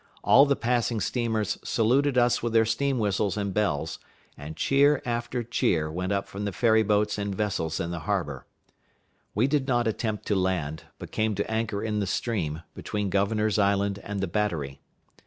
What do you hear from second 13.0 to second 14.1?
Governor's Island